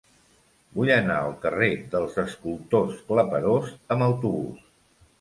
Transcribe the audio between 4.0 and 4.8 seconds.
autobús.